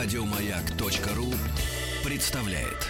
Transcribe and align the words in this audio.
Радиомаяк.ру 0.00 1.26
представляет. 2.08 2.86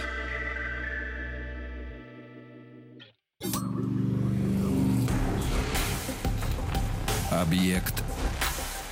Объект 7.30 8.04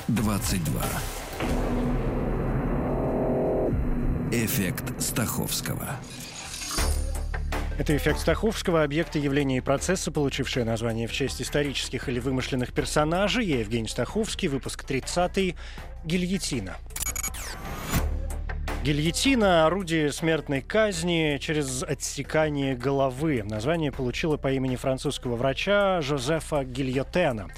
22. 0.08 0.82
Эффект 4.32 4.98
Стаховского. 4.98 6.00
Это 7.78 7.94
эффект 7.94 8.20
Стаховского, 8.20 8.82
объекты 8.82 9.18
явления 9.18 9.58
и 9.58 9.60
процесса, 9.60 10.10
получившие 10.10 10.64
название 10.64 11.06
в 11.06 11.12
честь 11.12 11.42
исторических 11.42 12.08
или 12.08 12.18
вымышленных 12.18 12.72
персонажей. 12.72 13.44
Я 13.44 13.60
Евгений 13.60 13.88
Стаховский, 13.88 14.48
выпуск 14.48 14.84
30 14.84 15.54
«Гильотина». 16.06 16.78
Гильотина– 18.86 19.66
орудие 19.66 20.12
смертной 20.12 20.60
казни 20.60 21.38
через 21.40 21.82
отсекание 21.82 22.76
головы. 22.76 23.42
Название 23.42 23.90
получило 23.90 24.36
по 24.36 24.52
имени 24.52 24.76
французского 24.76 25.34
врача 25.34 26.00
Жозефа 26.02 26.62
Гильотена. 26.62 27.48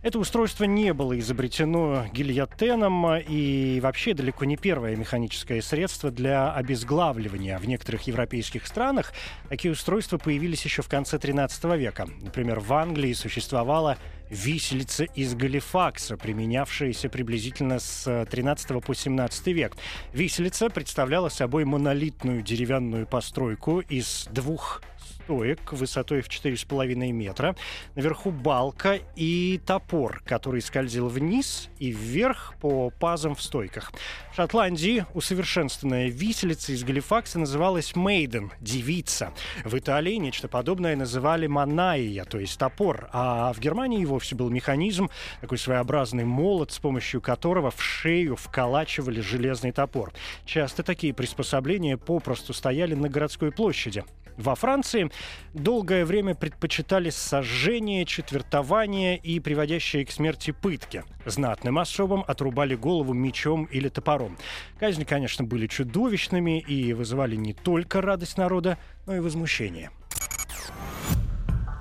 Это 0.00 0.20
устройство 0.20 0.62
не 0.62 0.92
было 0.92 1.18
изобретено 1.18 2.06
гильотеном 2.12 3.16
и 3.16 3.80
вообще 3.80 4.14
далеко 4.14 4.44
не 4.44 4.56
первое 4.56 4.94
механическое 4.94 5.60
средство 5.60 6.12
для 6.12 6.52
обезглавливания. 6.54 7.58
В 7.58 7.66
некоторых 7.66 8.02
европейских 8.02 8.68
странах 8.68 9.12
такие 9.48 9.72
устройства 9.72 10.16
появились 10.16 10.64
еще 10.64 10.82
в 10.82 10.88
конце 10.88 11.18
13 11.18 11.64
века. 11.76 12.06
Например, 12.22 12.60
в 12.60 12.72
Англии 12.74 13.12
существовала 13.12 13.98
виселица 14.30 15.02
из 15.02 15.34
галифакса, 15.34 16.16
применявшаяся 16.16 17.08
приблизительно 17.08 17.80
с 17.80 18.26
13 18.30 18.84
по 18.84 18.94
17 18.94 19.46
век. 19.48 19.76
Виселица 20.12 20.70
представляла 20.70 21.28
собой 21.28 21.64
монолитную 21.64 22.42
деревянную 22.42 23.04
постройку 23.04 23.80
из 23.80 24.28
двух 24.30 24.80
стоек 25.28 25.72
высотой 25.72 26.22
в 26.22 26.28
4,5 26.30 27.12
метра. 27.12 27.54
Наверху 27.94 28.30
балка 28.30 28.98
и 29.14 29.60
топор, 29.66 30.22
который 30.24 30.62
скользил 30.62 31.08
вниз 31.08 31.68
и 31.78 31.90
вверх 31.90 32.54
по 32.62 32.88
пазам 32.88 33.34
в 33.34 33.42
стойках. 33.42 33.92
В 34.32 34.36
Шотландии 34.36 35.04
усовершенствованная 35.12 36.08
виселица 36.08 36.72
из 36.72 36.82
галифакса 36.82 37.38
называлась 37.38 37.94
«мейден»— 37.94 38.52
«девица». 38.62 39.34
В 39.64 39.76
Италии 39.76 40.14
нечто 40.14 40.48
подобное 40.48 40.96
называли 40.96 41.46
«манаия», 41.46 42.24
то 42.24 42.38
есть 42.38 42.58
топор. 42.58 43.10
А 43.12 43.52
в 43.52 43.58
Германии 43.60 44.00
и 44.00 44.06
вовсе 44.06 44.34
был 44.34 44.48
механизм, 44.48 45.10
такой 45.42 45.58
своеобразный 45.58 46.24
молот, 46.24 46.72
с 46.72 46.78
помощью 46.78 47.20
которого 47.20 47.70
в 47.70 47.82
шею 47.82 48.34
вколачивали 48.34 49.20
железный 49.20 49.72
топор. 49.72 50.10
Часто 50.46 50.82
такие 50.82 51.12
приспособления 51.12 51.98
попросту 51.98 52.54
стояли 52.54 52.94
на 52.94 53.10
городской 53.10 53.52
площади. 53.52 54.04
Во 54.38 54.54
Франции 54.54 55.10
долгое 55.52 56.04
время 56.04 56.36
предпочитали 56.36 57.10
сожжение, 57.10 58.04
четвертование 58.04 59.16
и 59.16 59.40
приводящие 59.40 60.06
к 60.06 60.12
смерти 60.12 60.52
пытки. 60.52 61.02
Знатным 61.26 61.76
особам 61.76 62.24
отрубали 62.24 62.76
голову 62.76 63.14
мечом 63.14 63.64
или 63.64 63.88
топором. 63.88 64.38
Казни, 64.78 65.02
конечно, 65.02 65.44
были 65.44 65.66
чудовищными 65.66 66.60
и 66.60 66.92
вызывали 66.92 67.34
не 67.34 67.52
только 67.52 68.00
радость 68.00 68.38
народа, 68.38 68.78
но 69.06 69.16
и 69.16 69.20
возмущение. 69.20 69.90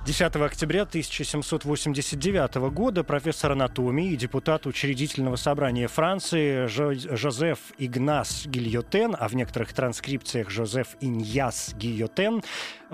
10 0.07 0.37
октября 0.37 0.83
1789 0.83 2.55
года 2.71 3.03
профессор 3.03 3.51
анатомии 3.51 4.13
и 4.13 4.15
депутат 4.15 4.65
учредительного 4.65 5.35
собрания 5.35 5.89
Франции 5.89 6.65
Жозеф 6.67 7.59
Игнас 7.77 8.45
Гильотен, 8.45 9.17
а 9.19 9.27
в 9.27 9.35
некоторых 9.35 9.73
транскрипциях 9.73 10.49
Жозеф 10.49 10.95
Иньяс 11.01 11.73
Гильотен, 11.73 12.41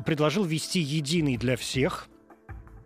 предложил 0.03 0.44
ввести 0.44 0.79
единый 0.79 1.38
для 1.38 1.56
всех, 1.56 2.07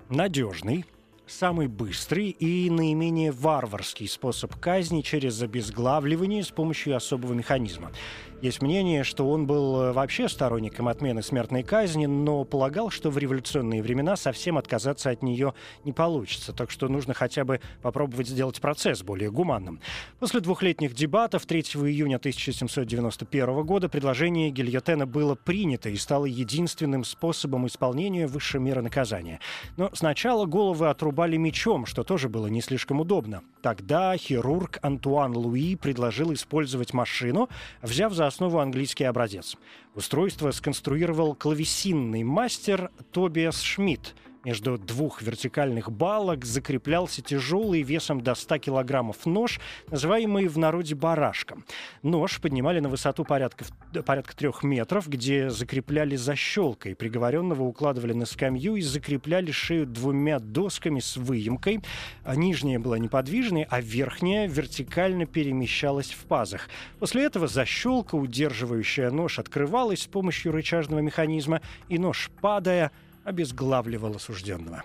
надежный, 0.10 0.84
самый 1.26 1.68
быстрый 1.68 2.30
и 2.32 2.70
наименее 2.70 3.32
варварский 3.32 4.10
способ 4.10 4.54
казни 4.58 5.04
через 5.04 5.42
обезглавливание 5.42 6.44
с 6.44 6.50
помощью 6.50 6.98
особого 6.98 7.32
механизма. 7.32 7.94
Есть 8.40 8.62
мнение, 8.62 9.04
что 9.04 9.28
он 9.32 9.48
был 9.48 9.82
э, 9.82 9.92
вообще 9.94 10.30
сторонником 10.30 10.88
отмены 10.88 11.24
смертной 11.24 11.64
казни, 11.64 12.06
но 12.06 12.44
полагал, 12.44 12.92
что 12.92 13.10
в 13.10 13.18
революционные 13.18 13.82
времена 13.82 14.16
совсем 14.16 14.60
отказаться 14.60 15.10
от 15.10 15.24
нее 15.24 15.56
не 15.86 15.92
получится, 15.92 16.54
так 16.54 16.70
что 16.70 16.88
нужно 16.88 17.16
хотя 17.16 17.46
бы 17.46 17.62
попробовать 17.82 18.28
сделать 18.28 18.62
процесс 18.62 19.02
более 19.02 19.32
гуманным. 19.32 19.80
После 20.20 20.40
двухлетних 20.40 20.94
дебатов 20.94 21.48
3 21.48 21.62
июня 21.62 22.18
1791 22.18 23.64
года 23.64 23.90
предложение 23.90 24.52
гильотена 24.52 25.08
было 25.08 25.34
принято 25.34 25.90
и 25.90 25.96
стало 25.96 26.26
единственным 26.26 27.06
способом 27.06 27.66
исполнения 27.66 28.28
высшей 28.28 28.60
меры 28.60 28.84
наказания. 28.84 29.40
Но 29.78 29.90
сначала 29.94 30.46
головы 30.46 30.90
отрубали 30.90 31.38
мечом, 31.38 31.88
что 31.88 32.04
тоже 32.04 32.30
было 32.30 32.46
не 32.46 32.62
слишком 32.62 33.02
удобно. 33.02 33.42
Тогда 33.64 34.16
хирург 34.16 34.78
Антуан 34.84 35.36
Луи 35.36 35.76
предложил 35.76 36.32
использовать 36.34 36.94
машину, 36.94 37.50
взяв 37.82 38.14
за 38.14 38.27
основу 38.28 38.60
английский 38.60 39.06
образец. 39.06 39.56
Устройство 39.96 40.52
сконструировал 40.52 41.34
клавесинный 41.34 42.24
мастер 42.24 42.92
Тобиас 43.12 43.62
Шмидт, 43.62 44.16
между 44.44 44.78
двух 44.78 45.22
вертикальных 45.22 45.92
балок 45.92 46.46
закреплялся 46.46 47.22
тяжелый 47.22 47.82
весом 47.82 48.22
до 48.22 48.36
100 48.36 48.58
килограммов 48.60 49.26
нож, 49.26 49.60
называемый 49.90 50.48
в 50.48 50.58
народе 50.58 50.96
барашком. 50.96 51.66
Нож 52.04 52.40
поднимали 52.40 52.80
на 52.80 52.90
высоту 52.90 53.26
порядка, 53.26 53.66
порядка 54.06 54.36
трех 54.36 54.64
метров, 54.64 55.08
где 55.08 55.50
закрепляли 55.50 56.16
защелкой. 56.16 56.96
Приговоренного 56.96 57.64
укладывали 57.64 58.14
на 58.14 58.26
скамью 58.26 58.76
и 58.76 58.82
закрепляли 58.82 59.52
шею 59.52 59.86
двумя 59.86 60.40
досками 60.40 61.00
с 61.00 61.18
выемкой. 61.18 61.82
А 62.24 62.36
нижняя 62.36 62.80
была 62.80 62.98
неподвижной, 62.98 63.66
а 63.70 63.82
верхняя 63.82 64.48
вертикально 64.48 65.26
перемещалась 65.26 66.12
в 66.12 66.26
пазах. 66.26 66.70
После 67.00 67.24
этого 67.24 67.48
защелка, 67.48 68.16
удерживающая 68.16 69.12
нож, 69.12 69.40
открывалась 69.40 70.02
с 70.02 70.08
помощью 70.08 70.52
рычажного 70.52 71.00
механизма, 71.00 71.62
и 71.90 71.98
нож, 71.98 72.30
падая, 72.42 72.92
обезглавливал 73.28 74.16
осужденного. 74.16 74.84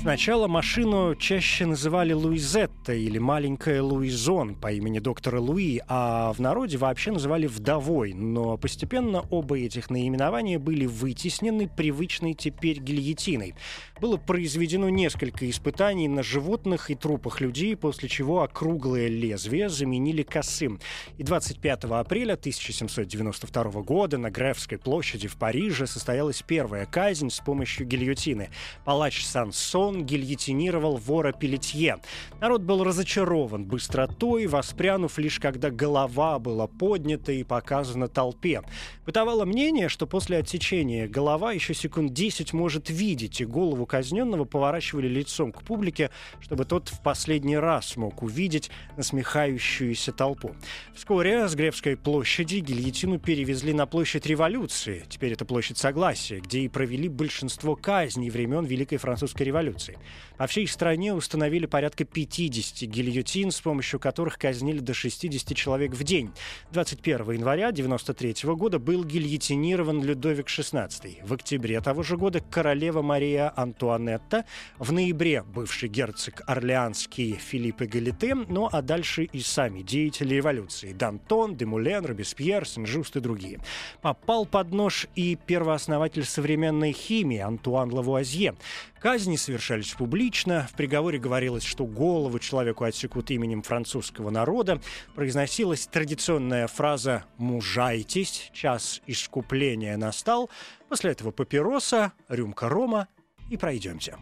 Сначала 0.00 0.46
машину 0.46 1.16
чаще 1.16 1.66
называли 1.66 2.12
Луизетта 2.12 2.94
или 2.94 3.18
маленькая 3.18 3.82
Луизон 3.82 4.54
по 4.54 4.70
имени 4.70 5.00
доктора 5.00 5.40
Луи, 5.40 5.80
а 5.88 6.32
в 6.32 6.38
народе 6.38 6.78
вообще 6.78 7.10
называли 7.10 7.48
вдовой, 7.48 8.14
но 8.14 8.56
постепенно 8.56 9.22
оба 9.28 9.58
этих 9.58 9.90
наименования 9.90 10.60
были 10.60 10.86
вытеснены 10.86 11.68
привычной 11.68 12.34
теперь 12.34 12.78
гильотиной. 12.78 13.56
Было 14.00 14.18
произведено 14.18 14.88
несколько 14.88 15.50
испытаний 15.50 16.06
на 16.06 16.22
животных 16.22 16.92
и 16.92 16.94
трупах 16.94 17.40
людей, 17.40 17.76
после 17.76 18.08
чего 18.08 18.42
округлое 18.42 19.08
лезвие 19.08 19.68
заменили 19.68 20.22
косым. 20.22 20.78
И 21.18 21.24
25 21.24 21.84
апреля 21.84 22.34
1792 22.34 23.64
года 23.82 24.16
на 24.16 24.30
Грефской 24.30 24.78
площади 24.78 25.26
в 25.26 25.36
Париже 25.36 25.88
состоялась 25.88 26.40
первая 26.46 26.86
казнь 26.86 27.30
с 27.30 27.40
помощью 27.40 27.84
гильотины. 27.84 28.50
Палач 28.84 29.24
Сансон 29.24 29.87
он 29.88 30.04
гильотинировал 30.04 30.96
вора 30.96 31.32
Пелетье. 31.32 31.96
Народ 32.40 32.62
был 32.62 32.84
разочарован 32.84 33.64
быстротой, 33.64 34.46
воспрянув 34.46 35.18
лишь 35.18 35.40
когда 35.40 35.70
голова 35.70 36.38
была 36.38 36.66
поднята 36.66 37.32
и 37.32 37.42
показана 37.42 38.08
толпе. 38.08 38.62
Бытовало 39.06 39.44
мнение, 39.44 39.88
что 39.88 40.06
после 40.06 40.38
отсечения 40.38 41.08
голова 41.08 41.52
еще 41.52 41.74
секунд 41.74 42.12
10 42.12 42.52
может 42.52 42.90
видеть, 42.90 43.40
и 43.40 43.46
голову 43.46 43.86
казненного 43.86 44.44
поворачивали 44.44 45.08
лицом 45.08 45.52
к 45.52 45.62
публике, 45.62 46.10
чтобы 46.40 46.64
тот 46.64 46.88
в 46.90 47.02
последний 47.02 47.56
раз 47.56 47.96
мог 47.96 48.22
увидеть 48.22 48.70
насмехающуюся 48.96 50.12
толпу. 50.12 50.54
Вскоре 50.94 51.48
с 51.48 51.54
Гребской 51.54 51.96
площади 51.96 52.56
гильотину 52.56 53.18
перевезли 53.18 53.72
на 53.72 53.86
площадь 53.86 54.26
революции, 54.26 55.04
теперь 55.08 55.32
это 55.32 55.44
площадь 55.44 55.78
Согласия, 55.78 56.40
где 56.40 56.60
и 56.60 56.68
провели 56.68 57.08
большинство 57.08 57.74
казней 57.74 58.28
времен 58.28 58.64
Великой 58.66 58.98
Французской 58.98 59.44
революции 59.44 59.77
революции. 59.78 59.98
По 60.36 60.46
всей 60.46 60.68
стране 60.68 61.14
установили 61.14 61.66
порядка 61.66 62.04
50 62.04 62.88
гильотин, 62.88 63.50
с 63.50 63.60
помощью 63.60 63.98
которых 63.98 64.38
казнили 64.38 64.78
до 64.78 64.94
60 64.94 65.56
человек 65.56 65.94
в 65.94 66.04
день. 66.04 66.30
21 66.70 67.32
января 67.32 67.68
1993 67.68 68.54
года 68.54 68.78
был 68.78 69.04
гильотинирован 69.04 70.04
Людовик 70.04 70.46
XVI. 70.46 71.26
В 71.26 71.32
октябре 71.32 71.80
того 71.80 72.04
же 72.04 72.16
года 72.16 72.40
королева 72.40 73.02
Мария 73.02 73.52
Антуанетта, 73.56 74.44
в 74.78 74.92
ноябре 74.92 75.42
бывший 75.42 75.88
герцог 75.88 76.42
Орлеанский 76.46 77.32
Филипп 77.32 77.82
Эгалите, 77.82 78.34
ну 78.34 78.68
а 78.70 78.80
дальше 78.80 79.24
и 79.24 79.40
сами 79.40 79.82
деятели 79.82 80.36
революции– 80.36 80.94
Д'Антон, 80.98 81.56
Демулен, 81.56 82.04
Робеспьер, 82.04 82.66
Сен-Жуст 82.66 83.16
и 83.16 83.20
другие. 83.20 83.58
Попал 84.02 84.46
под 84.46 84.72
нож 84.72 85.08
и 85.16 85.36
первооснователь 85.46 86.24
современной 86.24 86.92
химии 86.92 87.38
Антуан 87.38 87.92
Лавуазье. 87.92 88.54
Казни 89.00 89.36
совершались 89.36 89.92
публично. 89.92 90.66
В 90.72 90.76
приговоре 90.76 91.18
говорилось, 91.18 91.62
что 91.62 91.86
голову 91.86 92.38
человеку 92.38 92.84
отсекут 92.84 93.30
именем 93.30 93.62
французского 93.62 94.30
народа. 94.30 94.80
Произносилась 95.14 95.86
традиционная 95.86 96.66
фраза 96.66 97.24
«мужайтесь», 97.36 98.50
час 98.52 99.00
искупления 99.06 99.96
настал. 99.96 100.50
После 100.88 101.12
этого 101.12 101.30
папироса, 101.30 102.12
рюмка 102.28 102.68
рома 102.68 103.06
и 103.50 103.56
пройдемте. 103.56 104.16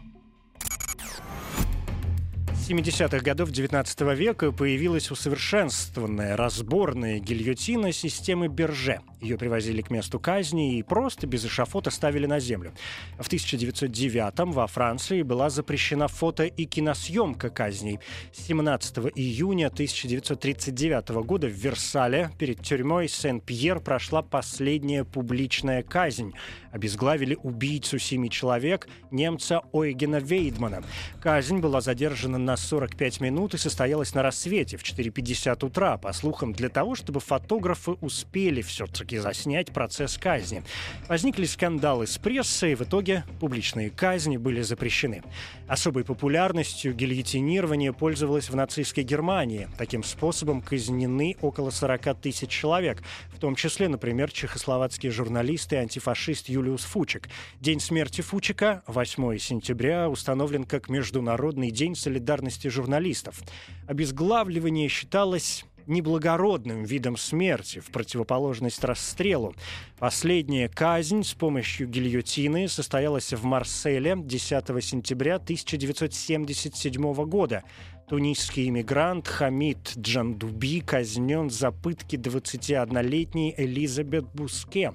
70-х 2.67 3.19
годов 3.19 3.51
19 3.51 4.01
века 4.17 4.51
появилась 4.51 5.09
усовершенствованная 5.09 6.35
разборная 6.35 7.19
гильотина 7.19 7.93
системы 7.93 8.49
Берже. 8.49 8.99
Ее 9.19 9.37
привозили 9.37 9.81
к 9.81 9.89
месту 9.89 10.19
казни 10.19 10.77
и 10.77 10.83
просто 10.83 11.25
без 11.25 11.43
эшафота 11.43 11.89
ставили 11.89 12.27
на 12.27 12.39
землю. 12.39 12.73
В 13.17 13.27
1909-м 13.27 14.51
во 14.51 14.67
Франции 14.67 15.23
была 15.23 15.49
запрещена 15.49 16.07
фото- 16.07 16.45
и 16.45 16.65
киносъемка 16.65 17.49
казней. 17.49 17.99
17 18.33 19.11
июня 19.15 19.67
1939 19.67 21.23
года 21.23 21.47
в 21.47 21.51
Версале 21.51 22.29
перед 22.37 22.61
тюрьмой 22.61 23.07
Сен-Пьер 23.09 23.79
прошла 23.79 24.21
последняя 24.21 25.03
публичная 25.03 25.81
казнь. 25.81 26.33
Обезглавили 26.71 27.35
убийцу 27.41 27.97
семи 27.97 28.29
человек, 28.29 28.87
немца 29.09 29.61
Ойгена 29.71 30.17
Вейдмана. 30.17 30.83
Казнь 31.21 31.57
была 31.57 31.81
задержана 31.81 32.37
на 32.37 32.55
45 32.55 33.19
минут 33.21 33.55
и 33.55 33.57
состоялась 33.57 34.13
на 34.13 34.21
рассвете 34.21 34.77
в 34.77 34.83
4.50 34.83 35.65
утра, 35.65 35.97
по 35.97 36.13
слухам, 36.13 36.53
для 36.53 36.69
того, 36.69 36.93
чтобы 36.93 37.19
фотографы 37.19 37.93
успели 37.93 38.61
все-таки 39.07 39.17
заснять 39.19 39.71
процесс 39.71 40.17
казни. 40.17 40.63
Возникли 41.07 41.45
скандалы 41.45 42.07
с 42.07 42.17
прессой, 42.17 42.73
и 42.73 42.75
в 42.75 42.81
итоге 42.81 43.23
публичные 43.39 43.89
казни 43.89 44.37
были 44.37 44.61
запрещены. 44.61 45.23
Особой 45.67 46.03
популярностью 46.03 46.93
гильотинирование 46.93 47.93
пользовалось 47.93 48.49
в 48.49 48.55
нацистской 48.55 49.03
Германии. 49.03 49.69
Таким 49.77 50.03
способом 50.03 50.61
казнены 50.61 51.37
около 51.41 51.69
40 51.69 52.19
тысяч 52.21 52.49
человек, 52.49 53.01
в 53.33 53.39
том 53.39 53.55
числе, 53.55 53.87
например, 53.87 54.31
чехословацкий 54.31 55.09
журналист 55.09 55.71
и 55.73 55.77
антифашист 55.77 56.49
Юлиус 56.49 56.83
Фучик. 56.83 57.29
День 57.61 57.79
смерти 57.79 58.21
Фучика, 58.21 58.83
8 58.87 59.37
сентября, 59.37 60.09
установлен 60.09 60.65
как 60.65 60.89
Международный 60.89 61.71
день 61.71 61.95
солидарности 61.95 62.67
журналистов. 62.67 63.41
Обезглавливание 63.87 64.89
считалось 64.89 65.63
неблагородным 65.87 66.83
видом 66.83 67.17
смерти, 67.17 67.79
в 67.79 67.87
противоположность 67.87 68.83
расстрелу. 68.83 69.55
Последняя 69.97 70.69
казнь 70.69 71.23
с 71.23 71.33
помощью 71.33 71.87
гильотины 71.87 72.67
состоялась 72.67 73.33
в 73.33 73.43
Марселе 73.43 74.15
10 74.17 74.83
сентября 74.83 75.35
1977 75.35 77.13
года. 77.25 77.63
Тунисский 78.09 78.69
иммигрант 78.69 79.27
Хамид 79.27 79.97
Джандуби 79.97 80.79
казнен 80.79 81.49
за 81.49 81.71
пытки 81.71 82.15
21-летней 82.15 83.53
Элизабет 83.57 84.23
Буске. 84.33 84.93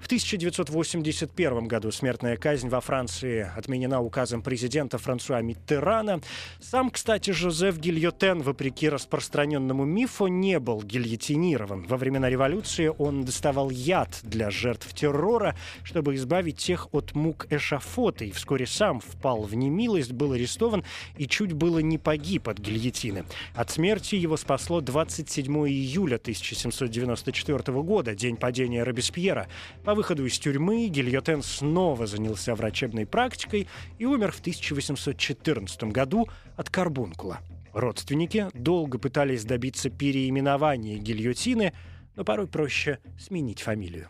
В 0.00 0.06
1981 0.06 1.68
году 1.68 1.90
смертная 1.90 2.38
казнь 2.38 2.70
во 2.70 2.80
Франции 2.80 3.50
отменена 3.54 4.00
указом 4.00 4.40
президента 4.40 4.96
Франсуа 4.96 5.42
Миттерана. 5.42 6.22
Сам, 6.58 6.88
кстати, 6.88 7.32
Жозеф 7.32 7.78
Гильотен, 7.78 8.40
вопреки 8.40 8.88
распространенному 8.88 9.84
мифу, 9.84 10.28
не 10.28 10.58
был 10.58 10.82
гильотинирован. 10.82 11.82
Во 11.86 11.98
времена 11.98 12.30
революции 12.30 12.90
он 12.96 13.26
доставал 13.26 13.68
яд 13.68 14.20
для 14.22 14.50
жертв 14.50 14.94
террора, 14.94 15.54
чтобы 15.82 16.14
избавить 16.14 16.56
тех 16.56 16.88
от 16.92 17.14
мук 17.14 17.46
эшафота, 17.50 18.24
и 18.24 18.30
вскоре 18.30 18.66
сам 18.66 19.00
впал 19.00 19.42
в 19.42 19.54
немилость, 19.54 20.12
был 20.12 20.32
арестован 20.32 20.82
и 21.18 21.26
чуть 21.26 21.52
было 21.52 21.80
не 21.80 21.98
погиб 21.98 22.48
от 22.54 22.60
гильотины. 22.60 23.24
От 23.54 23.70
смерти 23.70 24.14
его 24.14 24.36
спасло 24.36 24.80
27 24.80 25.52
июля 25.68 26.16
1794 26.16 27.82
года, 27.82 28.14
день 28.14 28.36
падения 28.36 28.82
Робеспьера. 28.82 29.48
По 29.84 29.94
выходу 29.94 30.24
из 30.24 30.38
тюрьмы 30.38 30.86
Гильотен 30.88 31.42
снова 31.42 32.06
занялся 32.06 32.54
врачебной 32.54 33.06
практикой 33.06 33.68
и 33.98 34.04
умер 34.04 34.32
в 34.32 34.40
1814 34.40 35.84
году 35.84 36.28
от 36.56 36.70
карбункула. 36.70 37.40
Родственники 37.72 38.46
долго 38.54 38.98
пытались 38.98 39.44
добиться 39.44 39.90
переименования 39.90 40.96
гильотины, 40.98 41.72
но 42.14 42.24
порой 42.24 42.46
проще 42.46 42.98
сменить 43.18 43.60
фамилию. 43.60 44.08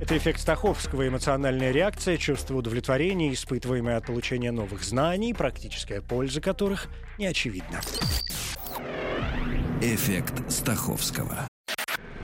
Это 0.00 0.16
эффект 0.16 0.40
Стаховского, 0.40 1.06
эмоциональная 1.06 1.72
реакция, 1.72 2.16
чувство 2.16 2.56
удовлетворения, 2.56 3.34
испытываемое 3.34 3.98
от 3.98 4.06
получения 4.06 4.50
новых 4.50 4.82
знаний, 4.82 5.34
практическая 5.34 6.00
польза 6.00 6.40
которых 6.40 6.88
не 7.18 7.26
очевидна. 7.26 7.82
Эффект 9.82 10.50
Стаховского. 10.50 11.46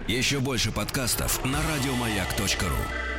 Еще 0.08 0.40
больше 0.40 0.72
подкастов 0.72 1.44
на 1.44 1.58
радиомаяк.ру. 1.58 3.15